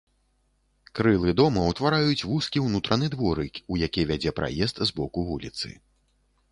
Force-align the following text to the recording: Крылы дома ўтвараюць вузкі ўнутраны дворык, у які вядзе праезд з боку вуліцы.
Крылы 0.99 1.33
дома 1.41 1.65
ўтвараюць 1.71 2.25
вузкі 2.31 2.65
ўнутраны 2.67 3.11
дворык, 3.17 3.53
у 3.75 3.81
які 3.85 4.09
вядзе 4.15 4.31
праезд 4.43 4.85
з 4.91 5.01
боку 5.03 5.19
вуліцы. 5.31 5.69